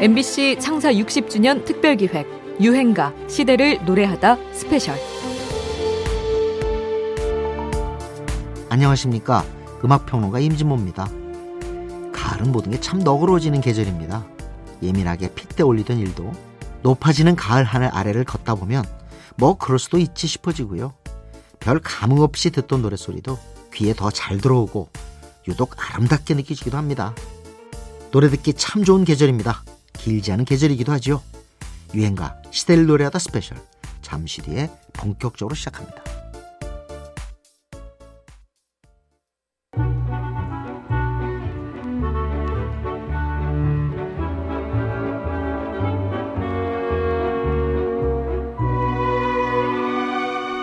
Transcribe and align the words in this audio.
MBC 0.00 0.56
창사 0.60 0.90
60주년 0.94 1.66
특별기획 1.66 2.56
유행가 2.58 3.12
시대를 3.28 3.84
노래하다 3.84 4.38
스페셜. 4.54 4.96
안녕하십니까? 8.70 9.44
음악평론가 9.84 10.38
임진모입니다. 10.40 11.06
가을은 12.12 12.50
모든 12.50 12.72
게 12.72 12.80
참 12.80 13.00
너그러워지는 13.00 13.60
계절입니다. 13.60 14.26
예민하게 14.82 15.34
핏대 15.34 15.62
올리던 15.62 15.98
일도 15.98 16.32
높아지는 16.82 17.36
가을 17.36 17.64
하늘 17.64 17.94
아래를 17.94 18.24
걷다 18.24 18.54
보면 18.54 18.84
뭐 19.36 19.58
그럴 19.58 19.78
수도 19.78 19.98
있지 19.98 20.26
싶어지고요. 20.26 20.94
별 21.58 21.78
감흥 21.78 22.22
없이 22.22 22.50
듣던 22.50 22.80
노랫소리도 22.80 23.38
귀에 23.74 23.92
더 23.92 24.10
잘 24.10 24.38
들어오고 24.38 24.88
유독 25.46 25.74
아름답게 25.76 26.32
느껴지기도 26.34 26.78
합니다. 26.78 27.14
노래 28.12 28.30
듣기 28.30 28.54
참 28.54 28.82
좋은 28.82 29.04
계절입니다 29.04 29.62
길지 30.02 30.32
않은 30.32 30.44
계절이기도 30.44 30.92
하죠. 30.92 31.22
유행가 31.94 32.40
시대를 32.50 32.86
노래하다 32.86 33.18
스페셜 33.18 33.58
잠시 34.00 34.40
뒤에 34.42 34.70
본격적으로 34.92 35.54
시작합니다. 35.54 36.02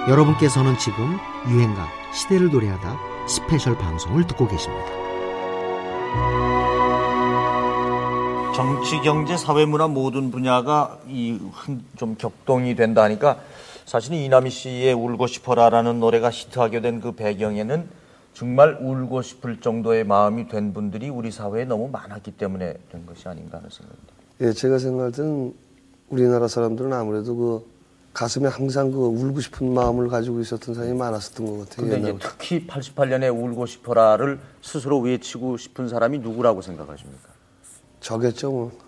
여러분께서는 0.07 0.77
지금 0.77 1.17
유행가 1.49 1.87
시대를 2.13 2.49
노래하다 2.49 3.27
스페셜 3.27 3.77
방송을 3.77 4.25
듣고 4.25 4.47
계십니다. 4.47 4.85
정치, 8.57 8.99
경제, 9.01 9.37
사회, 9.37 9.65
문화 9.65 9.87
모든 9.87 10.31
분야가 10.31 10.97
이 11.07 11.39
좀 11.95 12.15
격동이 12.15 12.75
된다 12.75 13.03
하니까 13.03 13.37
사실은 13.85 14.17
이남이 14.17 14.49
씨의 14.49 14.93
울고 14.93 15.27
싶어라라는 15.27 15.99
노래가 15.99 16.31
히트하게 16.31 16.81
된 16.81 16.99
그 16.99 17.11
배경에는 17.11 17.87
정말 18.33 18.77
울고 18.81 19.21
싶을 19.21 19.61
정도의 19.61 20.03
마음이 20.05 20.47
된 20.47 20.73
분들이 20.73 21.09
우리 21.09 21.29
사회에 21.31 21.65
너무 21.65 21.87
많았기 21.89 22.31
때문에 22.31 22.73
된 22.91 23.05
것이 23.05 23.27
아닌가 23.27 23.57
하는 23.59 23.69
생각입니다. 23.69 24.13
예, 24.41 24.51
제가 24.53 24.79
생각할 24.79 25.11
때는 25.11 25.53
우리나라 26.09 26.47
사람들은 26.47 26.91
아무래도 26.93 27.35
그 27.35 27.65
가슴에 28.13 28.47
항상 28.47 28.91
그 28.91 28.97
울고 28.97 29.39
싶은 29.41 29.71
마음을 29.73 30.07
가지고 30.07 30.39
있었던 30.39 30.73
사람이 30.73 30.93
많았었던 30.97 31.45
것 31.45 31.69
같아요. 31.69 31.89
근데 31.89 31.99
이제 32.09 32.17
특히 32.19 32.65
88년에 32.67 33.31
울고 33.31 33.67
싶어라를 33.67 34.39
스스로 34.63 34.99
외치고 34.99 35.57
싶은 35.57 35.87
사람이 35.89 36.17
누구라고 36.19 36.61
생각하십니까? 36.63 37.29
저겠죠 38.07 38.51
뭐. 38.51 38.87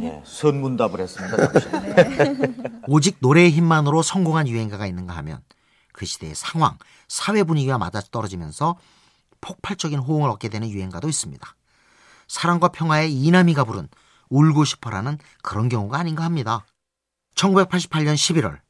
예, 0.00 0.22
선문답을 0.24 1.00
했습니다. 1.00 1.50
네. 1.96 2.54
오직 2.86 3.16
노래의 3.18 3.50
힘만으로 3.50 4.02
성공한 4.02 4.46
유행가가 4.46 4.86
있는가 4.86 5.16
하면 5.16 5.40
그 5.92 6.06
시대의 6.06 6.36
상황, 6.36 6.78
사회 7.08 7.42
분위기와 7.42 7.76
맞아 7.76 8.00
떨어지면서 8.12 8.76
폭발적인 9.40 9.98
호응을 9.98 10.30
얻게 10.30 10.48
되는 10.48 10.68
유행가도 10.70 11.08
있습니다. 11.08 11.56
사랑과 12.28 12.68
평화의 12.68 13.12
이남이가 13.12 13.64
부른 13.64 13.88
울고 14.28 14.64
싶어라는 14.64 15.18
그런 15.42 15.68
경우가 15.68 15.98
아닌가 15.98 16.22
합니다. 16.22 16.64
1988년 17.34 18.14
11월 18.14 18.60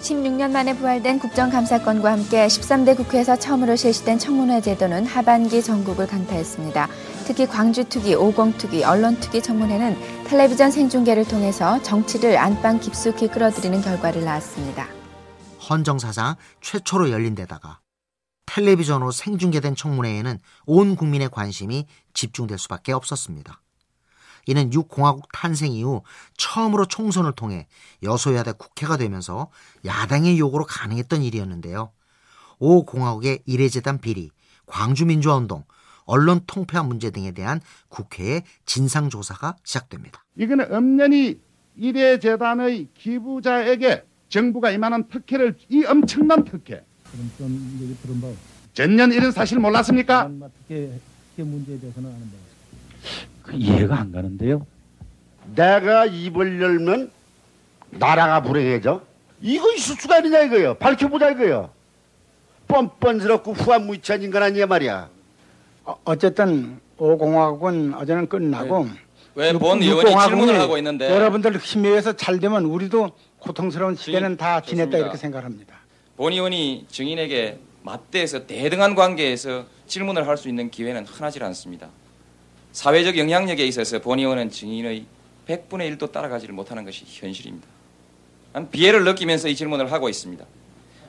16년 0.00 0.50
만에 0.52 0.74
부활된 0.74 1.18
국정감사건과 1.18 2.12
함께 2.12 2.46
13대 2.46 2.96
국회에서 2.96 3.36
처음으로 3.36 3.76
실시된 3.76 4.18
청문회 4.18 4.62
제도는 4.62 5.04
하반기 5.04 5.62
전국을 5.62 6.06
강타했습니다. 6.06 6.88
특히 7.30 7.46
광주특위, 7.46 8.16
오공특위, 8.16 8.82
언론특위 8.82 9.40
청문회는 9.40 10.24
텔레비전 10.24 10.72
생중계를 10.72 11.28
통해서 11.28 11.80
정치를 11.80 12.36
안방 12.36 12.80
깊숙이 12.80 13.28
끌어들이는 13.28 13.82
결과를 13.82 14.24
낳았습니다. 14.24 14.88
헌정사상 15.68 16.34
최초로 16.60 17.12
열린 17.12 17.36
데다가 17.36 17.78
텔레비전으로 18.46 19.12
생중계된 19.12 19.76
청문회에는 19.76 20.40
온 20.66 20.96
국민의 20.96 21.28
관심이 21.28 21.86
집중될 22.14 22.58
수밖에 22.58 22.90
없었습니다. 22.90 23.62
이는 24.46 24.70
6공화국 24.70 25.26
탄생 25.32 25.70
이후 25.70 26.02
처음으로 26.36 26.86
총선을 26.86 27.36
통해 27.36 27.68
여소야대 28.02 28.54
국회가 28.58 28.96
되면서 28.96 29.52
야당의 29.84 30.36
요구로 30.40 30.64
가능했던 30.64 31.22
일이었는데요. 31.22 31.92
5공화국의 32.60 33.42
이례재단 33.46 34.00
비리, 34.00 34.30
광주민주화운동, 34.66 35.62
언론 36.10 36.40
통폐합 36.44 36.86
문제 36.86 37.10
등에 37.10 37.30
대한 37.30 37.60
국회의 37.88 38.42
진상조사가 38.66 39.56
시작됩니다. 39.62 40.24
이거는 40.36 40.74
엄연히 40.74 41.38
이례재단의 41.76 42.88
기부자에게 42.94 44.04
정부가 44.28 44.72
이만한 44.72 45.06
특혜를 45.08 45.56
이 45.68 45.84
엄청난 45.84 46.44
특혜. 46.44 46.84
전년 48.74 49.12
이런 49.12 49.30
사실 49.30 49.60
몰랐습니까? 49.60 50.28
특혜, 50.68 50.98
특혜 51.30 51.42
문제에 51.44 51.78
대해서는 51.78 52.10
아는 52.10 52.30
바그 53.42 53.56
이해가 53.56 54.00
안 54.00 54.10
가는데요. 54.10 54.66
내가 55.54 56.06
입을 56.06 56.60
열면 56.60 57.10
나라가 57.90 58.42
불행해져? 58.42 59.02
이거 59.40 59.72
있을 59.74 59.94
수가 59.96 60.18
있느냐 60.18 60.40
이거요. 60.42 60.74
밝혀보자 60.74 61.30
이거요. 61.30 61.70
뻔뻔스럽고 62.66 63.52
후한무치한 63.52 64.22
인간 64.22 64.42
아니야 64.42 64.66
말이야. 64.66 65.08
어, 66.04 66.16
쨌든 66.16 66.80
오공화국은 66.98 67.94
어제는 67.94 68.28
끝나고 68.28 68.86
왜 69.34 69.52
본 69.52 69.82
의원이 69.82 70.10
질문을 70.10 70.60
하고 70.60 70.76
있는데 70.78 71.08
여러분들 71.10 71.56
힘에 71.58 72.00
잘 72.16 72.40
되면 72.40 72.64
우리도 72.64 73.10
고통스러운 73.38 73.96
시대는 73.96 74.36
다 74.36 74.60
지냈다 74.60 74.98
이렇게 74.98 75.16
생각합니다. 75.16 75.74
본 76.16 76.32
의원이 76.32 76.86
증인에게 76.90 77.58
맞대해서 77.82 78.46
대등한 78.46 78.94
관계에서 78.94 79.64
질문을 79.86 80.26
할 80.28 80.36
수 80.36 80.48
있는 80.48 80.70
기회는 80.70 81.06
흔하지 81.06 81.42
않습니다. 81.42 81.88
사회적 82.72 83.16
영향력에 83.16 83.64
있어서 83.66 84.00
본 84.00 84.18
의원은 84.18 84.50
증인의 84.50 85.06
100분의 85.48 85.96
1도 85.96 86.12
따라가지를 86.12 86.54
못하는 86.54 86.84
것이 86.84 87.04
현실입니다. 87.06 87.66
난 88.52 88.68
비애를 88.70 89.04
느끼면서 89.04 89.48
이 89.48 89.56
질문을 89.56 89.90
하고 89.90 90.08
있습니다. 90.08 90.44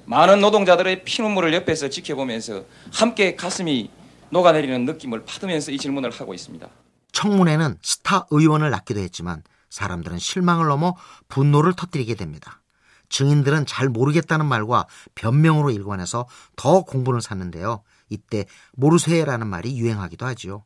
많은 0.05 0.39
노동자들의 0.41 1.03
피눈물을 1.03 1.53
옆에서 1.53 1.89
지켜보면서 1.89 2.63
함께 2.93 3.35
가슴이 3.35 3.89
녹아내리는 4.31 4.85
느낌을 4.85 5.25
받으면서 5.25 5.71
이 5.71 5.77
질문을 5.77 6.11
하고 6.11 6.33
있습니다. 6.33 6.67
청문회는 7.11 7.77
스타 7.81 8.25
의원을 8.31 8.69
낳기도 8.71 8.99
했지만 9.01 9.43
사람들은 9.69 10.19
실망을 10.19 10.67
넘어 10.67 10.95
분노를 11.27 11.73
터뜨리게 11.73 12.15
됩니다. 12.15 12.61
증인들은 13.09 13.65
잘 13.65 13.89
모르겠다는 13.89 14.45
말과 14.45 14.87
변명으로 15.15 15.71
일관해서 15.71 16.27
더 16.55 16.81
공분을 16.81 17.21
샀는데요. 17.21 17.83
이때 18.09 18.45
모르쇠라는 18.73 19.47
말이 19.47 19.77
유행하기도 19.77 20.25
하지요. 20.25 20.63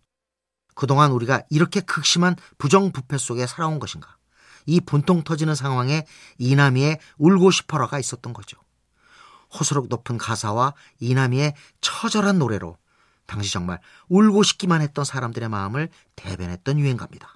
그동안 0.76 1.12
우리가 1.12 1.42
이렇게 1.50 1.82
극심한 1.82 2.36
부정부패 2.58 3.18
속에 3.18 3.47
살아온 3.47 3.80
것인가? 3.80 4.18
이 4.68 4.80
분통 4.80 5.24
터지는 5.24 5.56
상황에 5.56 6.06
이남이의 6.38 7.00
울고 7.18 7.52
싶어라가 7.52 8.00
있었던 8.00 8.34
거죠. 8.34 8.58
호소력 9.58 9.88
높은 9.90 10.18
가사와 10.18 10.74
이남이의 11.00 11.53
처절한 11.82 12.40
노래로 12.40 12.78
당시 13.25 13.52
정말 13.52 13.80
울고 14.09 14.44
싶기만 14.44 14.81
했던 14.81 15.03
사람들의 15.06 15.50
마음을 15.50 15.90
대변했던 16.16 16.80
유행가입니다. 16.80 17.36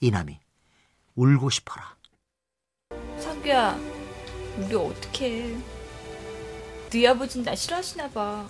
이남이 0.00 0.38
울고 1.14 1.50
싶어라. 1.50 1.96
상규야, 3.18 3.78
우리 4.58 4.74
어떡해. 4.74 5.56
네 6.90 7.06
아버진 7.08 7.42
나 7.42 7.54
싫어하시나 7.54 8.08
봐. 8.10 8.48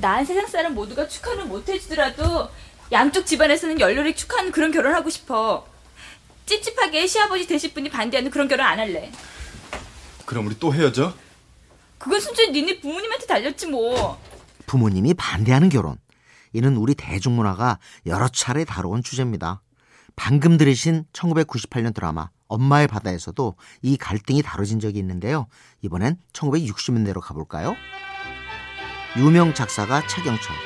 난 0.00 0.24
세상 0.24 0.46
사람 0.46 0.74
모두가 0.74 1.06
축하는 1.08 1.48
못 1.48 1.68
해주더라도 1.68 2.50
양쪽 2.92 3.24
집안에서는 3.24 3.80
열렬히 3.80 4.14
축하하는 4.14 4.50
그런 4.52 4.72
결혼하고 4.72 5.08
싶어. 5.08 5.66
찝찝하게 6.46 7.06
시아버지 7.06 7.46
되실 7.46 7.72
분이 7.72 7.88
반대하는 7.88 8.30
그런 8.30 8.48
결혼 8.48 8.66
안 8.66 8.78
할래. 8.78 9.10
그럼 10.26 10.46
우리 10.46 10.58
또 10.58 10.74
헤어져? 10.74 11.14
그건 11.98 12.20
순전히 12.20 12.50
니네 12.50 12.80
부모님한테 12.80 13.26
달렸지 13.26 13.66
뭐. 13.68 14.20
부모님이 14.74 15.14
반대하는 15.14 15.68
결혼. 15.68 15.98
이는 16.52 16.76
우리 16.76 16.96
대중문화가 16.96 17.78
여러 18.06 18.26
차례 18.26 18.64
다뤄온 18.64 19.04
주제입니다. 19.04 19.62
방금 20.16 20.56
들으신 20.56 21.04
1998년 21.12 21.94
드라마 21.94 22.28
엄마의 22.48 22.88
바다에서도 22.88 23.56
이 23.82 23.96
갈등이 23.96 24.42
다뤄진 24.42 24.80
적이 24.80 24.98
있는데요. 24.98 25.46
이번엔 25.82 26.16
1960년대로 26.32 27.20
가볼까요? 27.20 27.76
유명 29.16 29.54
작사가 29.54 30.04
차경철, 30.08 30.56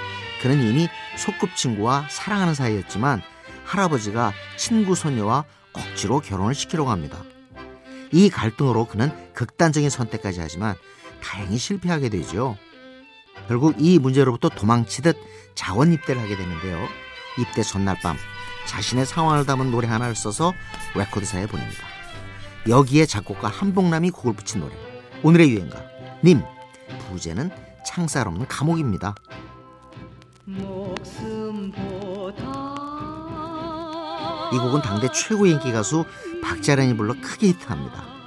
그는 0.41 0.67
이미 0.67 0.89
소꿉친구와 1.19 2.07
사랑하는 2.09 2.55
사이였지만 2.55 3.21
할아버지가 3.65 4.33
친구 4.57 4.95
소녀와 4.95 5.45
억지로 5.75 6.21
결혼을 6.21 6.55
시키려고 6.55 6.91
합니다. 6.91 7.23
이 8.13 8.31
갈등으로 8.31 8.87
그는 8.87 9.13
극단적인 9.35 9.91
선택까지 9.91 10.41
하지만 10.41 10.77
다행히 11.23 11.59
실패하게 11.59 12.09
되죠. 12.09 12.57
결국 13.49 13.77
이 13.79 13.99
문제로부터 13.99 14.51
도망치듯 14.51 15.17
자원 15.55 15.93
입대를 15.93 16.21
하게 16.21 16.37
되는데요. 16.37 16.87
입대 17.39 17.63
전날 17.63 17.99
밤 18.01 18.17
자신의 18.67 19.07
상황을 19.07 19.47
담은 19.47 19.71
노래 19.71 19.89
하나를 19.89 20.15
써서 20.15 20.53
레코드사에 20.95 21.47
보냅니다. 21.47 21.83
여기에 22.69 23.07
작곡가 23.07 23.49
한복남이 23.49 24.11
곡을 24.11 24.35
붙인 24.35 24.61
노래. 24.61 24.75
오늘의 25.23 25.51
유행가 25.51 25.83
님 26.23 26.43
부제는 27.09 27.51
창살 27.87 28.29
없는 28.29 28.47
감옥입니다. 28.47 29.15
이 34.53 34.59
곡은 34.59 34.83
당대 34.83 35.09
최고의 35.11 35.53
인기 35.53 35.73
가수 35.73 36.05
박자란이 36.43 36.97
불러 36.97 37.15
크게 37.21 37.49
히트합니다. 37.49 38.18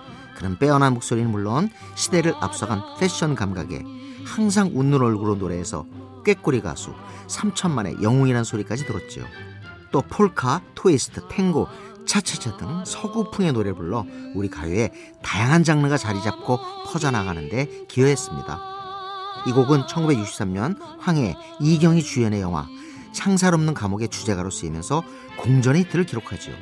그런 0.42 0.58
빼어난 0.58 0.96
목소리는 0.96 1.30
물론 1.30 1.70
시대를 1.94 2.34
앞서간 2.40 2.82
패션 3.00 3.36
감각에 3.36 3.84
항상 4.26 4.72
웃는 4.74 5.00
얼굴로 5.00 5.36
노래해서 5.36 5.86
꾀꼬리 6.26 6.62
가수 6.62 6.96
3천만의 7.28 8.02
영웅이란 8.02 8.44
소리까지 8.44 8.88
들었지요. 8.88 9.24
또 9.92 10.02
폴카, 10.02 10.62
트위스트, 10.74 11.22
탱고, 11.28 11.68
차차차 12.08 12.58
등 12.58 12.84
서구풍의 12.84 13.54
노래를 13.54 13.76
불러 13.76 14.04
우리 14.34 14.50
가요에 14.50 14.90
다양한 15.22 15.64
장르가 15.64 15.98
자리 15.98 16.20
잡고 16.24 16.58
퍼져나가는데 16.88 17.86
기여했습니다. 17.88 18.60
이 19.46 19.52
곡은 19.52 19.84
1963년 19.84 20.76
황해 20.98 21.36
이경희 21.60 22.02
주연의 22.02 22.42
영화 22.42 22.66
창살 23.14 23.54
없는 23.54 23.76
감옥의 23.76 24.08
주제가로 24.10 24.50
쓰이면서 24.50 25.04
공전의 25.38 25.84
히트를 25.84 26.06
기록하지요. 26.06 26.56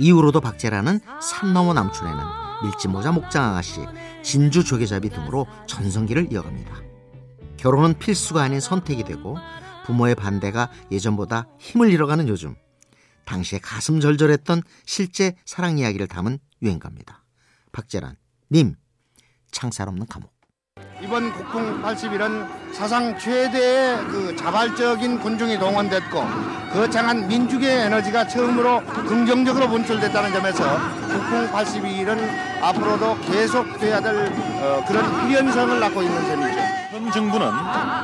이후로도 0.00 0.40
박재라는 0.40 1.00
산 1.20 1.52
너머 1.52 1.74
남촌에는 1.74 2.18
밀짚모자 2.62 3.12
목장 3.12 3.44
아가씨, 3.44 3.80
진주 4.22 4.64
조개잡이 4.64 5.10
등으로 5.10 5.46
전성기를 5.66 6.32
이어갑니다. 6.32 6.74
결혼은 7.56 7.98
필수가 7.98 8.42
아닌 8.42 8.60
선택이 8.60 9.04
되고 9.04 9.36
부모의 9.84 10.14
반대가 10.14 10.70
예전보다 10.90 11.46
힘을 11.58 11.90
잃어가는 11.90 12.28
요즘 12.28 12.56
당시에 13.26 13.58
가슴 13.58 14.00
절절했던 14.00 14.62
실제 14.86 15.36
사랑 15.44 15.78
이야기를 15.78 16.08
담은 16.08 16.38
유행가입니다. 16.62 17.22
박재란, 17.72 18.16
님, 18.50 18.74
창살 19.50 19.88
없는 19.88 20.06
감옥. 20.06 20.39
이번 21.02 21.32
국풍 21.32 21.82
80일은 21.82 22.46
사상 22.74 23.18
최대의 23.18 23.96
그 24.08 24.36
자발적인 24.36 25.18
군중이 25.18 25.58
동원됐고 25.58 26.22
거창한 26.72 27.26
민족의 27.26 27.86
에너지가 27.86 28.28
처음으로 28.28 28.84
긍정적으로 28.84 29.68
분출됐다는 29.70 30.32
점에서 30.32 30.62
국풍 31.08 31.50
82일은 31.52 32.18
앞으로도 32.62 33.18
계속돼야 33.22 34.00
될 34.00 34.30
어, 34.62 34.84
그런 34.86 35.26
필연성을 35.26 35.80
낳고 35.80 36.02
있는 36.02 36.22
셈이죠. 36.22 36.60
현 36.90 37.10
정부는 37.10 37.48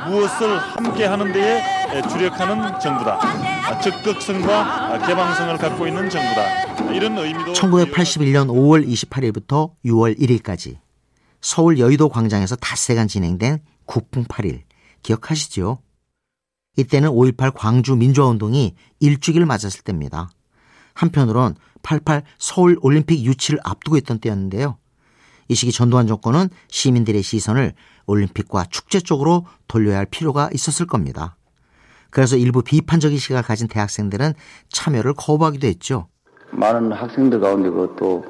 무엇을 0.09 0.57
함께 0.57 1.05
하는 1.05 1.31
데에 1.31 2.01
주력하는 2.09 2.79
정부다. 2.79 3.79
적극성과 3.79 5.05
개방성을 5.05 5.55
갖고 5.57 5.85
있는 5.87 6.09
정부다. 6.09 6.91
이런 6.93 7.15
의미도 7.17 7.53
1981년 7.53 8.47
5월 8.47 8.87
28일부터 8.87 9.71
6월 9.85 10.19
1일까지 10.19 10.77
서울 11.47 11.79
여의도 11.79 12.09
광장에서 12.09 12.57
닷새간 12.57 13.07
진행된 13.07 13.59
국풍 13.85 14.25
8일 14.25 14.63
기억하시죠? 15.01 15.79
이때는 16.75 17.09
5.18 17.09 17.53
광주 17.55 17.95
민주화운동이 17.95 18.75
일주기를 18.99 19.45
맞았을 19.45 19.81
때입니다. 19.83 20.29
한편으론 20.93 21.55
88 21.83 22.23
서울 22.37 22.77
올림픽 22.81 23.23
유치를 23.23 23.61
앞두고 23.63 23.95
있던 23.95 24.19
때였는데요. 24.19 24.77
이 25.47 25.55
시기 25.55 25.71
전두환 25.71 26.05
정권은 26.05 26.49
시민들의 26.67 27.23
시선을 27.23 27.75
올림픽과 28.07 28.65
축제 28.65 28.99
쪽으로 28.99 29.45
돌려야 29.69 29.99
할 29.99 30.05
필요가 30.05 30.49
있었을 30.53 30.85
겁니다. 30.85 31.37
그래서 32.09 32.35
일부 32.35 32.61
비판적인 32.61 33.17
시각을 33.17 33.43
가진 33.43 33.69
대학생들은 33.69 34.33
참여를 34.67 35.13
거부하기도 35.13 35.65
했죠. 35.65 36.09
많은 36.51 36.91
학생들 36.91 37.39
가운데 37.39 37.69
그것도 37.69 38.25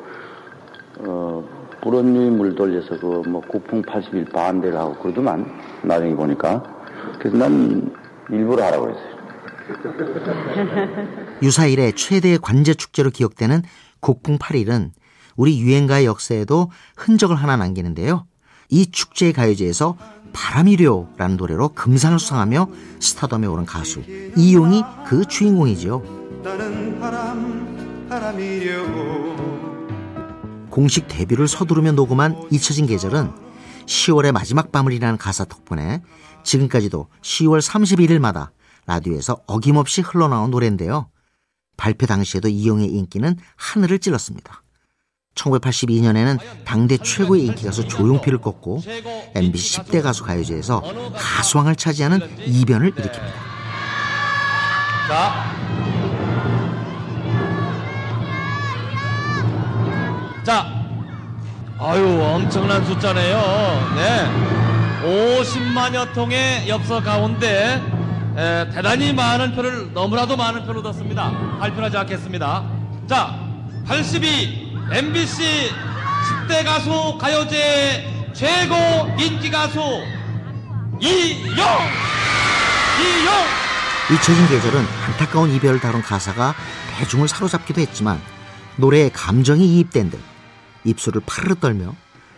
어, 1.00 1.67
불원유물 1.88 2.56
돌려서 2.56 3.00
그 3.00 3.24
뭐 3.28 3.42
국풍 3.42 3.81
80일 3.81 4.31
반대를 4.31 4.78
하고 4.78 4.94
그러더만 5.00 5.45
나중에 5.84 6.13
보니까 6.16 6.62
그래서 7.19 7.38
난 7.38 7.94
일부러 8.30 8.66
하라고 8.66 8.89
했어요. 8.89 9.18
유사 11.44 11.66
일의 11.66 11.94
최대의 11.94 12.39
관제 12.39 12.74
축제로 12.74 13.10
기억되는 13.10 13.63
국풍 14.01 14.38
8일은 14.38 14.92
우리 15.36 15.60
유행가의 15.62 16.06
역사에도 16.06 16.72
흔적을 16.98 17.36
하나 17.36 17.56
남기는데요. 17.57 18.25
이 18.69 18.92
축제의 18.92 19.33
가요제에서 19.33 19.98
바람이려라는 20.33 21.38
노래로 21.38 21.69
금상을 21.69 22.19
수상하며 22.19 22.68
스타덤에 23.00 23.48
오른 23.48 23.66
가수 23.66 24.01
이용이 24.36 24.83
그 25.06 25.25
주인공이죠. 25.25 26.04
나는 26.44 27.00
바람, 27.00 28.07
바람이려고 28.10 29.56
공식 30.78 31.08
데뷔를 31.08 31.48
서두르며 31.48 31.94
녹음한 31.94 32.50
잊혀진 32.52 32.86
계절은 32.86 33.32
10월의 33.88 34.32
마지막 34.32 34.72
밤을이라는 34.72 35.18
가사 35.18 35.44
덕분에 35.44 36.04
지금까지도 36.44 37.08
10월 37.24 37.68
31일마다 37.68 38.52
라디오에서 38.86 39.40
어김없이 39.48 40.02
흘러나온 40.02 40.52
노래인데요. 40.52 41.10
발표 41.78 42.06
당시에도 42.06 42.48
이용의 42.48 42.90
인기는 42.90 43.38
하늘을 43.56 43.98
찔렀습니다. 43.98 44.62
1982년에는 45.34 46.38
당대 46.64 46.98
최고의 46.98 47.48
인기 47.48 47.66
가수 47.66 47.88
조용필을 47.88 48.38
꺾고 48.38 48.84
MBC 49.34 49.80
10대 49.80 50.04
가수 50.04 50.24
가요제에서 50.26 50.84
가수왕을 51.16 51.76
차지하는 51.76 52.20
이변을 52.46 52.92
일으킵니다. 52.92 53.34
자, 55.08 55.77
자, 60.48 60.66
아유 61.78 62.22
엄청난 62.22 62.86
숫자네요. 62.86 63.38
네, 63.98 65.44
50만여 65.44 66.14
통의 66.14 66.70
엽서 66.70 67.04
가운데 67.04 67.82
에, 68.38 68.70
대단히 68.70 69.12
많은 69.12 69.54
표를 69.54 69.92
너무나도 69.92 70.38
많은 70.38 70.66
표를 70.66 70.80
얻었습니다. 70.80 71.58
발표하지 71.60 71.98
않겠습니다. 71.98 72.64
자, 73.10 73.38
82 73.88 74.78
MBC 74.94 75.44
10대 76.48 76.64
가수 76.64 77.18
가요제 77.18 78.32
최고 78.32 78.76
인기 79.20 79.52
가수 79.52 79.80
이용 81.02 81.58
이용 83.02 83.33
잊혀진 84.14 84.48
계절은 84.48 84.86
안타까운 85.07 85.52
이별을 85.52 85.81
다룬 85.81 86.02
가사가 86.02 86.56
대중을 86.95 87.28
사로잡기도 87.28 87.81
했지만 87.81 88.21
노래에 88.78 89.10
감정이 89.10 89.66
이입된 89.66 90.10
듯 90.10 90.37
입술을 90.84 91.22
파르르 91.26 91.56
떨며 91.56 91.96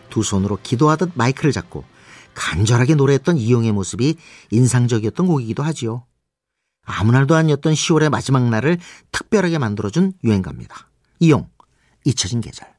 두 0.10 0.24
손으로 0.24 0.60
기도하듯 0.62 1.12
마이크를 1.16 1.52
잡고 1.52 1.84
간절하게 2.34 2.96
노래했던 2.96 3.38
이용의 3.38 3.72
모습이 3.72 4.16
인상적이었던 4.52 5.28
곡이기도 5.28 5.64
하지요. 5.64 6.06
아무 6.84 7.12
날도 7.12 7.36
아니었던 7.36 7.74
10월의 7.74 8.10
마지막 8.10 8.50
날을 8.50 8.80
특별하게 9.12 9.58
만들어준 9.58 10.14
유행가입니다. 10.24 10.90
이용, 11.20 11.50
잊혀진 12.06 12.42
계절. 12.42 12.79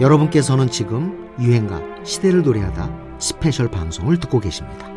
여러분께서는 0.00 0.68
지금 0.70 1.28
유행가 1.40 1.80
시대를 2.04 2.42
노래하다 2.42 3.18
스페셜 3.18 3.70
방송을 3.70 4.18
듣고 4.18 4.40
계십니다. 4.40 4.90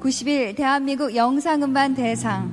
(90일) 0.00 0.56
대한민국 0.56 1.14
영상음반 1.14 1.94
대상 1.94 2.50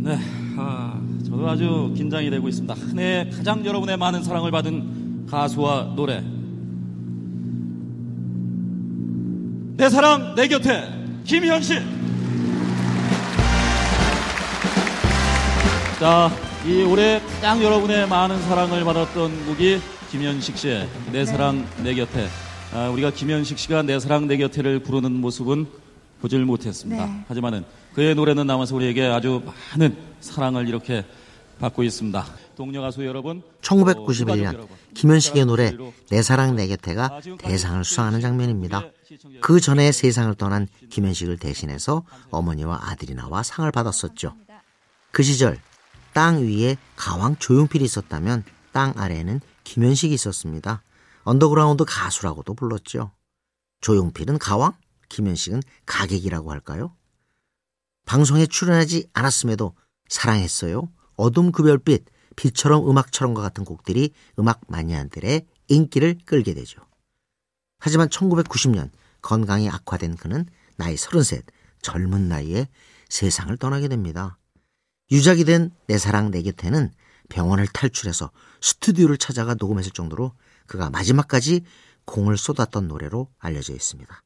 네, 0.00 0.16
아, 0.56 0.98
저도 1.28 1.48
아주 1.48 1.92
긴장이 1.96 2.30
되고 2.30 2.48
있습니다. 2.48 2.74
한 2.74 2.98
해 2.98 3.28
가장 3.30 3.64
여러분의 3.64 3.96
많은 3.96 4.22
사랑을 4.22 4.50
받은 4.50 5.26
가수와 5.28 5.92
노래 5.96 6.24
내 9.78 9.88
사랑 9.88 10.34
내 10.34 10.48
곁에 10.48 10.92
김현식 11.22 11.80
자, 16.00 16.28
이 16.66 16.82
올해 16.82 17.20
가장 17.20 17.62
여러분의 17.62 18.08
많은 18.08 18.42
사랑을 18.42 18.82
받았던 18.82 19.46
곡이 19.46 19.78
김현식 20.10 20.58
씨의 20.58 20.88
내 21.12 21.24
사랑 21.24 21.64
내 21.84 21.94
곁에 21.94 22.26
아, 22.74 22.88
우리가 22.88 23.12
김현식 23.12 23.56
씨가 23.56 23.82
내 23.82 24.00
사랑 24.00 24.26
내 24.26 24.36
곁에를 24.36 24.80
부르는 24.80 25.12
모습은 25.12 25.66
보질 26.22 26.44
못했습니다. 26.44 27.06
네. 27.06 27.24
하지만은 27.28 27.64
그의 27.94 28.16
노래는 28.16 28.48
남아서 28.48 28.74
우리에게 28.74 29.04
아주 29.04 29.42
많은 29.76 29.96
사랑을 30.18 30.66
이렇게 30.66 31.04
받고 31.60 31.84
있습니다. 31.84 32.26
동료 32.58 32.82
가수 32.82 33.06
여러분, 33.06 33.40
1991년 33.62 34.66
김현식의 34.94 35.46
노래 35.46 35.76
내 36.10 36.22
사랑 36.22 36.56
내 36.56 36.66
곁에가 36.66 37.20
대상을 37.38 37.84
수상하는 37.84 38.20
장면입니다. 38.20 38.90
그 39.40 39.60
전에 39.60 39.92
세상을 39.92 40.34
떠난 40.34 40.66
김현식을 40.90 41.38
대신해서 41.38 42.02
어머니와 42.30 42.80
아들이 42.82 43.14
나와 43.14 43.44
상을 43.44 43.70
받았었죠. 43.70 44.34
그 45.12 45.22
시절 45.22 45.60
땅 46.12 46.42
위에 46.42 46.76
가왕 46.96 47.36
조용필이 47.36 47.84
있었다면 47.84 48.42
땅 48.72 48.92
아래에는 48.96 49.40
김현식이 49.62 50.12
있었습니다. 50.14 50.82
언더그라운드 51.22 51.84
가수라고도 51.86 52.54
불렀죠. 52.54 53.12
조용필은 53.82 54.40
가왕, 54.40 54.72
김현식은 55.08 55.62
가객이라고 55.86 56.50
할까요? 56.50 56.92
방송에 58.04 58.46
출연하지 58.46 59.10
않았음에도 59.12 59.76
사랑했어요. 60.08 60.88
어둠 61.14 61.52
그 61.52 61.62
별빛, 61.62 62.04
비처럼 62.38 62.88
음악처럼과 62.88 63.42
같은 63.42 63.64
곡들이 63.64 64.12
음악 64.38 64.60
마니아들의 64.68 65.44
인기를 65.66 66.18
끌게 66.24 66.54
되죠. 66.54 66.80
하지만 67.80 68.08
1990년 68.08 68.90
건강이 69.22 69.68
악화된 69.68 70.14
그는 70.14 70.46
나이 70.76 70.96
33, 70.96 71.40
젊은 71.82 72.28
나이에 72.28 72.68
세상을 73.08 73.56
떠나게 73.56 73.88
됩니다. 73.88 74.38
유작이 75.10 75.44
된 75.44 75.72
내 75.88 75.98
사랑 75.98 76.30
내 76.30 76.42
곁에는 76.42 76.92
병원을 77.28 77.66
탈출해서 77.66 78.30
스튜디오를 78.60 79.16
찾아가 79.18 79.54
녹음했을 79.54 79.90
정도로 79.90 80.32
그가 80.68 80.90
마지막까지 80.90 81.64
공을 82.04 82.38
쏟았던 82.38 82.86
노래로 82.86 83.32
알려져 83.38 83.74
있습니다. 83.74 84.22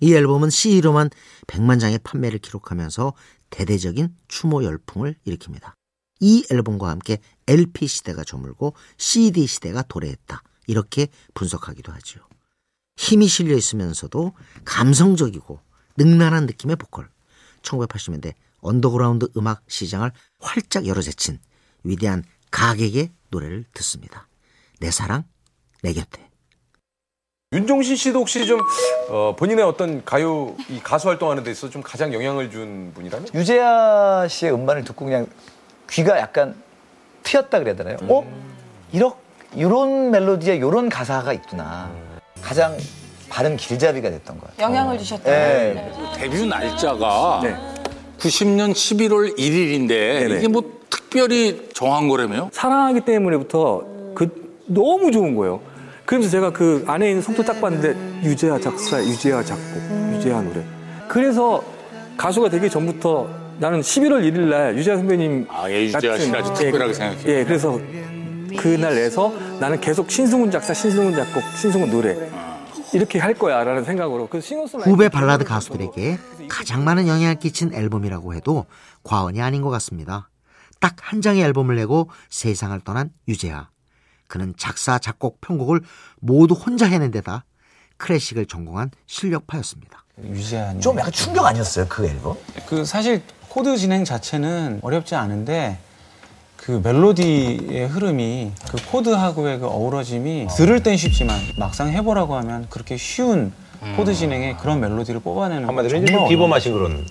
이 0.00 0.14
앨범은 0.14 0.48
CD로만 0.48 1.10
100만 1.46 1.80
장의 1.80 1.98
판매를 1.98 2.38
기록하면서 2.38 3.12
대대적인 3.50 4.16
추모 4.26 4.64
열풍을 4.64 5.16
일으킵니다. 5.26 5.74
이 6.20 6.44
앨범과 6.50 6.88
함께 6.88 7.18
LP 7.48 7.86
시대가 7.86 8.22
저물고 8.22 8.74
CD 8.98 9.46
시대가 9.46 9.82
도래했다. 9.82 10.42
이렇게 10.66 11.08
분석하기도 11.34 11.90
하죠. 11.92 12.20
힘이 12.96 13.26
실려 13.26 13.56
있으면서도 13.56 14.34
감성적이고 14.64 15.58
능란한 15.96 16.46
느낌의 16.46 16.76
보컬. 16.76 17.08
1980년대 17.62 18.34
언더그라운드 18.60 19.28
음악 19.36 19.62
시장을 19.68 20.12
활짝 20.38 20.86
열어제친 20.86 21.38
위대한 21.82 22.22
가객의 22.50 23.10
노래를 23.30 23.64
듣습니다. 23.72 24.28
내 24.80 24.90
사랑, 24.90 25.24
내 25.82 25.92
곁에. 25.92 26.28
윤종신 27.52 27.96
씨도 27.96 28.20
혹시 28.20 28.46
좀 28.46 28.60
어, 29.08 29.34
본인의 29.36 29.64
어떤 29.64 30.04
가요 30.04 30.54
이 30.68 30.78
가수 30.78 31.08
활동하는 31.08 31.42
데 31.42 31.50
있어서 31.50 31.68
좀 31.68 31.82
가장 31.82 32.14
영향을 32.14 32.50
준 32.50 32.92
분이라면? 32.94 33.28
유재하 33.34 34.28
씨의 34.28 34.52
음반을 34.52 34.84
듣고 34.84 35.04
그냥 35.06 35.26
귀가 35.90 36.18
약간 36.18 36.54
트였다 37.22 37.58
그래야 37.58 37.74
되나요? 37.76 37.96
어? 38.02 38.24
이런 38.92 39.12
이런 39.54 40.10
멜로디에 40.10 40.56
이런 40.56 40.88
가사가 40.88 41.32
있구나. 41.32 41.90
가장 42.40 42.76
발음 43.28 43.56
길잡이가 43.56 44.10
됐던 44.10 44.38
것 44.38 44.50
같아요. 44.50 44.66
영향을 44.66 44.98
주셨다. 44.98 45.30
네. 45.30 45.92
데뷔 46.16 46.46
날짜가 46.46 47.42
90년 48.18 48.72
11월 48.72 49.36
1일인데 49.36 50.38
이게 50.38 50.48
뭐 50.48 50.62
특별히 50.88 51.68
정한 51.74 52.08
거라며요? 52.08 52.50
사랑하기 52.52 53.00
때문에부터 53.02 53.84
그 54.14 54.60
너무 54.66 55.10
좋은 55.10 55.34
거예요. 55.34 55.60
그러면서 56.04 56.30
제가 56.30 56.52
그 56.52 56.84
안에 56.86 57.08
있는 57.08 57.22
속도 57.22 57.42
딱 57.44 57.60
봤는데 57.60 58.28
유재하 58.28 58.58
작사, 58.58 59.00
유재하 59.00 59.42
작곡, 59.44 59.62
유재하 60.14 60.42
노래. 60.42 60.62
그래서 61.08 61.62
가수가 62.16 62.50
되기 62.50 62.68
전부터 62.68 63.28
나는 63.60 63.80
11월 63.82 64.22
1일 64.22 64.38
날 64.48 64.76
유재하 64.78 64.96
선배님 64.96 65.46
아, 65.50 65.70
예, 65.70 65.84
유재하 65.84 66.18
씨를 66.18 66.40
아주 66.40 66.54
특별하게 66.54 66.94
생각해요. 66.94 67.28
예, 67.28 67.44
그래서 67.44 67.78
그날 68.58 68.94
내서 68.94 69.28
나는 69.60 69.78
계속 69.80 70.10
신승훈 70.10 70.50
작사, 70.50 70.72
신승훈 70.72 71.14
작곡, 71.14 71.42
신승훈 71.58 71.90
노래 71.90 72.16
이렇게 72.94 73.18
할 73.18 73.34
거야라는 73.34 73.84
생각으로 73.84 74.28
그 74.28 74.38
후배 74.38 75.10
발라드 75.10 75.44
가수들에게 75.44 76.18
가장 76.48 76.84
많은 76.84 77.06
영향을 77.06 77.34
끼친 77.34 77.74
앨범이라고 77.74 78.34
해도 78.34 78.64
과언이 79.04 79.42
아닌 79.42 79.60
것 79.60 79.68
같습니다. 79.68 80.30
딱 80.80 80.96
한 81.02 81.20
장의 81.20 81.42
앨범을 81.42 81.76
내고 81.76 82.08
세상을 82.30 82.80
떠난 82.80 83.10
유재하. 83.28 83.68
그는 84.26 84.54
작사, 84.56 84.98
작곡, 84.98 85.42
편곡을 85.42 85.82
모두 86.20 86.54
혼자 86.54 86.86
해낸 86.86 87.10
데다 87.10 87.44
클래식을 87.98 88.46
전공한 88.46 88.90
실력파였습니다. 89.06 90.04
유재하님. 90.24 90.80
좀 90.80 90.98
약간 90.98 91.12
충격 91.12 91.44
아니었어요, 91.44 91.86
그 91.88 92.06
앨범? 92.06 92.36
그 92.66 92.84
사실 92.84 93.22
코드 93.50 93.76
진행 93.76 94.04
자체는 94.04 94.78
어렵지 94.80 95.16
않은데 95.16 95.78
그 96.56 96.80
멜로디의 96.84 97.88
흐름이 97.88 98.52
그 98.70 98.90
코드하고의 98.90 99.58
그 99.58 99.66
어우러짐이 99.66 100.46
들을 100.56 100.82
땐 100.82 100.96
쉽지만 100.96 101.40
막상 101.58 101.90
해보라고 101.90 102.36
하면 102.36 102.68
그렇게 102.70 102.96
쉬운 102.96 103.52
코드 103.96 104.14
진행에 104.14 104.56
그런 104.56 104.78
멜로디를 104.78 105.20
뽑아내는 105.20 105.66
한마디로 105.66 105.94
건 105.94 106.02
이제 106.02 106.12
정말 106.12 106.28
비범하신. 106.28 106.72
그런. 106.72 107.06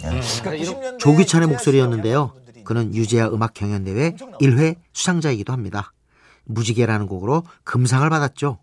조규찬의 0.97 1.49
목소리였는데요. 1.49 2.31
그는 2.63 2.95
유재하 2.95 3.27
음악 3.27 3.53
경연대회 3.53 4.11
1회 4.39 4.75
수상자이기도 4.93 5.51
합니다. 5.51 5.91
무지개라는 6.45 7.07
곡으로 7.07 7.43
금상을 7.65 8.09
받았죠. 8.09 8.59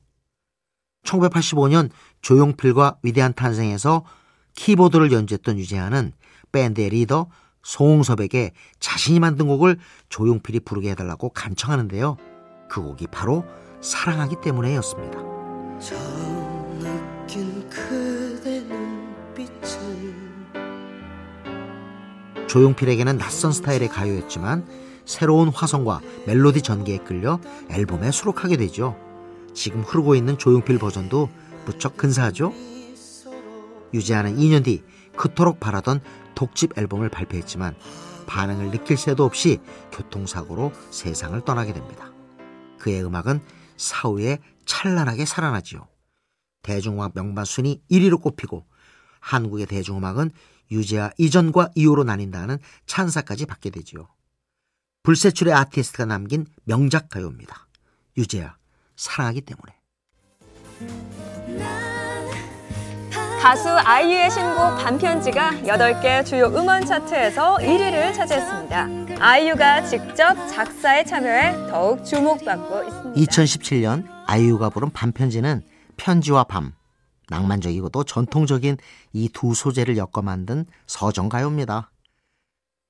1985년 1.04 1.90
조용필과 2.22 2.98
위대한 3.02 3.34
탄생에서 3.34 4.04
키보드를 4.54 5.12
연주했던 5.12 5.58
유재하는 5.58 6.12
밴드의 6.52 6.88
리더 6.90 7.26
송웅섭에게 7.66 8.52
자신이 8.78 9.18
만든 9.18 9.48
곡을 9.48 9.78
조용필이 10.08 10.60
부르게 10.60 10.90
해달라고 10.90 11.30
간청하는데요. 11.30 12.16
그 12.70 12.80
곡이 12.80 13.08
바로 13.08 13.44
사랑하기 13.80 14.36
때문에였습니다. 14.40 15.18
느낀 16.78 17.68
그대 17.68 18.60
눈빛은 18.60 20.46
조용필에게는 22.46 23.18
낯선 23.18 23.50
스타일의 23.50 23.88
가요였지만 23.88 24.64
새로운 25.04 25.48
화성과 25.48 26.00
멜로디 26.26 26.62
전개에 26.62 26.98
끌려 26.98 27.40
앨범에 27.68 28.12
수록하게 28.12 28.56
되죠. 28.58 28.96
지금 29.54 29.80
흐르고 29.80 30.14
있는 30.14 30.38
조용필 30.38 30.78
버전도 30.78 31.28
무척 31.64 31.96
근사하죠? 31.96 32.52
유재하는 33.92 34.36
2년 34.36 34.64
뒤 34.64 34.84
그토록 35.16 35.58
바라던 35.58 36.00
독집 36.36 36.78
앨범을 36.78 37.08
발표했지만 37.08 37.74
반응을 38.28 38.70
느낄 38.70 38.96
새도 38.96 39.24
없이 39.24 39.58
교통사고로 39.90 40.72
세상을 40.90 41.44
떠나게 41.44 41.72
됩니다. 41.72 42.12
그의 42.78 43.04
음악은 43.04 43.40
사후에 43.76 44.38
찬란하게 44.66 45.24
살아나지요. 45.24 45.88
대중음악 46.62 47.12
명반 47.14 47.44
순위 47.44 47.82
1위로 47.90 48.20
꼽히고 48.22 48.66
한국의 49.20 49.66
대중음악은 49.66 50.30
유재하 50.70 51.10
이전과 51.18 51.70
이후로 51.74 52.04
나뉜다는 52.04 52.58
찬사까지 52.86 53.46
받게 53.46 53.70
되지요. 53.70 54.08
불세출의 55.04 55.54
아티스트가 55.54 56.04
남긴 56.04 56.46
명작 56.64 57.08
가요입니다. 57.08 57.68
유재하 58.16 58.56
사랑하기 58.96 59.42
때문에. 59.42 61.25
가수 63.46 63.68
아이유의 63.68 64.28
신곡 64.28 64.76
반편지가 64.78 65.50
8개 65.62 66.26
주요 66.26 66.46
음원 66.46 66.84
차트에서 66.84 67.58
1위를 67.58 68.12
차지했습니다. 68.12 68.88
아이유가 69.20 69.84
직접 69.84 70.34
작사에 70.48 71.04
참여해 71.04 71.70
더욱 71.70 72.04
주목받고 72.04 72.82
있습니다. 72.82 73.20
2017년 73.20 74.04
아이유가 74.26 74.68
부른 74.68 74.90
반편지는 74.90 75.62
편지와 75.96 76.42
밤, 76.42 76.72
낭만적이고도 77.28 78.02
전통적인 78.02 78.78
이 79.12 79.28
두 79.28 79.54
소재를 79.54 79.96
엮어 79.96 80.22
만든 80.22 80.66
서정가요입니다. 80.88 81.92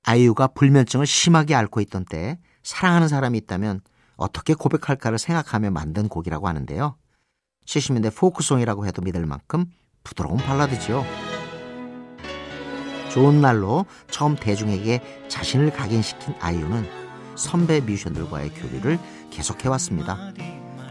아이유가 0.05 0.47
불면증을 0.47 1.05
심하게 1.05 1.53
앓고 1.53 1.81
있던 1.81 2.05
때에 2.05 2.39
사랑하는 2.63 3.09
사람이 3.09 3.37
있다면 3.37 3.81
어떻게 4.15 4.55
고백할까를 4.55 5.19
생각하며 5.19 5.69
만든 5.69 6.09
곡이라고 6.09 6.47
하는데요. 6.47 6.97
70년대 7.67 8.17
포크송이라고 8.17 8.87
해도 8.87 9.03
믿을 9.03 9.27
만큼 9.27 9.67
부드러운 10.07 10.37
발라드죠. 10.37 11.05
좋은 13.11 13.41
날로 13.41 13.85
처음 14.09 14.35
대중에게 14.35 15.01
자신을 15.27 15.71
각인시킨 15.71 16.35
아이유는 16.39 16.87
선배 17.35 17.81
뮤지션들과의 17.81 18.49
교류를 18.49 18.99
계속해왔습니다. 19.31 20.33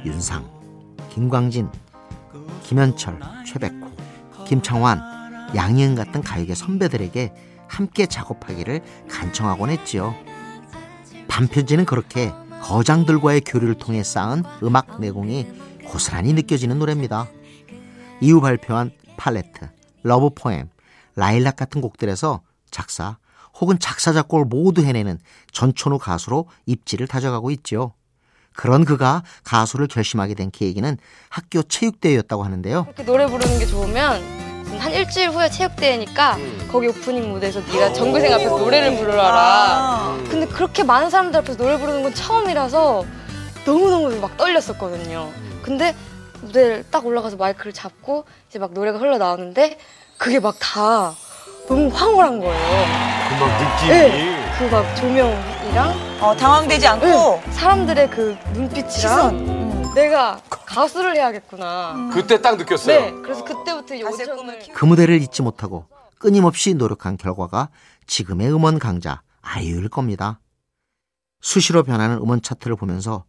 윤상, 0.04 0.48
김광진, 1.10 1.68
김현철, 2.62 3.18
최백호, 3.46 3.90
김창완, 4.46 5.00
양희은 5.54 5.94
같은 5.94 6.20
가요계 6.22 6.54
선배들에게 6.54 7.32
함께 7.68 8.06
작업하기를 8.06 8.82
간청하곤 9.08 9.70
했지요. 9.70 10.14
밤편지는 11.28 11.84
그렇게 11.84 12.32
거장들과의 12.62 13.42
교류를 13.42 13.74
통해 13.74 14.02
쌓은 14.02 14.42
음악 14.62 15.00
내공이 15.00 15.46
고스란히 15.86 16.32
느껴지는 16.32 16.78
노래입니다. 16.78 17.26
이후 18.20 18.40
발표한 18.40 18.92
팔레트, 19.16 19.68
Love 20.02 20.30
Poem, 20.34 20.68
라일락 21.14 21.56
같은 21.56 21.80
곡들에서 21.80 22.42
작사 22.70 23.18
혹은 23.58 23.78
작사 23.78 24.12
작곡을 24.12 24.44
모두 24.44 24.82
해내는 24.84 25.18
전천후 25.52 25.98
가수로 25.98 26.48
입지를 26.66 27.06
다져가고 27.06 27.50
있죠. 27.52 27.94
그런 28.54 28.84
그가 28.84 29.22
가수를 29.44 29.86
결심하게 29.86 30.34
된 30.34 30.50
계기는 30.50 30.96
학교 31.28 31.62
체육대회였다고 31.62 32.42
하는데요. 32.42 32.84
이렇게 32.86 33.04
노래 33.04 33.26
부르는 33.26 33.58
게 33.58 33.66
좋으면 33.66 34.46
한 34.78 34.92
일주일 34.92 35.30
후에 35.30 35.48
체육대회니까 35.50 36.38
거기 36.70 36.88
오프닝 36.88 37.32
무대에서 37.32 37.60
네가 37.60 37.92
전교생 37.92 38.32
앞에서 38.32 38.58
노래를 38.58 38.96
부르라. 38.98 40.16
근데 40.28 40.46
그렇게 40.46 40.82
많은 40.82 41.08
사람들 41.08 41.40
앞에서 41.40 41.56
노래 41.56 41.78
부르는 41.78 42.02
건 42.02 42.14
처음이라서 42.14 43.04
너무너무 43.64 44.20
막 44.20 44.36
떨렸었거든요. 44.36 45.30
근데 45.62 45.94
무대를 46.46 46.84
딱 46.90 47.04
올라가서 47.04 47.36
마이크를 47.36 47.72
잡고 47.72 48.24
이제 48.48 48.58
막 48.58 48.72
노래가 48.72 48.98
흘러나오는데 48.98 49.78
그게 50.18 50.40
막 50.40 50.56
다 50.60 51.12
너무 51.68 51.88
황홀한 51.88 52.38
거예요. 52.40 52.86
금방 53.28 53.48
느낌이. 53.58 53.90
네, 53.90 54.58
그 54.58 54.70
막 54.70 54.94
조명이랑 54.96 56.20
어, 56.20 56.34
당황되지 56.36 56.86
않고 56.86 57.06
네, 57.06 57.50
사람들의 57.52 58.10
그 58.10 58.36
눈빛이랑 58.54 59.92
내가 59.94 60.40
가수를 60.50 61.16
해야겠구나. 61.16 62.10
그때 62.12 62.40
딱 62.40 62.56
느꼈어요. 62.56 63.00
네, 63.00 63.12
그래서 63.22 63.44
그때부터 63.44 63.98
요청을 63.98 64.60
그 64.72 64.84
무대를 64.84 65.20
잊지 65.22 65.42
못하고 65.42 65.86
끊임없이 66.18 66.74
노력한 66.74 67.16
결과가 67.16 67.68
지금의 68.06 68.52
음원 68.52 68.78
강자 68.78 69.22
아이유일 69.42 69.88
겁니다. 69.88 70.40
수시로 71.40 71.82
변하는 71.82 72.16
음원 72.18 72.40
차트를 72.42 72.76
보면서 72.76 73.24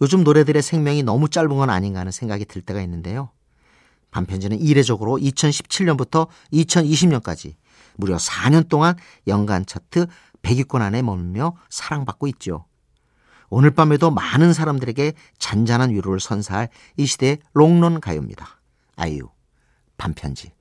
요즘 0.00 0.24
노래들의 0.24 0.62
생명이 0.62 1.02
너무 1.02 1.28
짧은 1.28 1.48
건 1.48 1.70
아닌가 1.70 2.00
하는 2.00 2.12
생각이 2.12 2.44
들 2.44 2.62
때가 2.62 2.80
있는데요. 2.82 3.30
반편지는 4.10 4.60
이례적으로 4.60 5.16
2017년부터 5.18 6.28
2020년까지 6.52 7.54
무려 7.96 8.16
4년 8.16 8.68
동안 8.68 8.96
연간 9.26 9.66
차트 9.66 10.06
100위권 10.42 10.80
안에 10.80 11.02
머물며 11.02 11.56
사랑받고 11.70 12.26
있죠. 12.28 12.66
오늘 13.48 13.70
밤에도 13.70 14.10
많은 14.10 14.52
사람들에게 14.52 15.12
잔잔한 15.38 15.90
위로를 15.90 16.20
선사할 16.20 16.68
이 16.96 17.06
시대의 17.06 17.38
롱런 17.52 18.00
가요입니다. 18.00 18.60
아이유, 18.96 19.28
밤편지. 19.96 20.52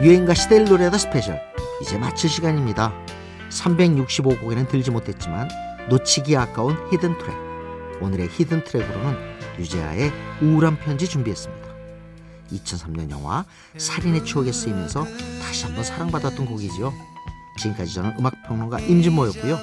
유행가 0.00 0.34
시대를 0.34 0.66
노래하다 0.66 0.98
스페셜 0.98 1.55
이제 1.86 1.98
마칠 1.98 2.28
시간입니다. 2.28 2.92
365곡에는 3.48 4.68
들지 4.68 4.90
못했지만 4.90 5.48
놓치기 5.88 6.36
아까운 6.36 6.76
hidden 6.90 7.16
track 7.16 8.02
오늘의 8.02 8.28
hidden 8.28 8.64
track으로는 8.64 9.16
유재하의 9.60 10.12
우울한 10.42 10.80
편지 10.80 11.08
준비했습니다. 11.08 11.66
2003년 12.52 13.10
영화 13.10 13.44
살인의 13.78 14.24
추억에 14.24 14.50
쓰이면서 14.50 15.06
다시 15.40 15.64
한번 15.64 15.84
사랑받았던 15.84 16.46
곡이지요. 16.46 16.92
지금까지 17.58 17.94
저는 17.94 18.16
음악평론가 18.18 18.80
임진모였고요. 18.80 19.58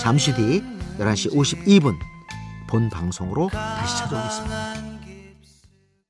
잠시 0.00 0.34
뒤 0.34 0.62
11시 0.98 1.32
52분 1.32 1.96
본 2.68 2.90
방송으로 2.90 3.50
다시 3.50 3.98
찾아오겠습니다. 3.98 4.87